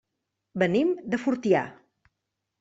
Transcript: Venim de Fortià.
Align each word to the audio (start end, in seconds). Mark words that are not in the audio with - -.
Venim 0.63 0.95
de 1.15 1.21
Fortià. 1.27 1.63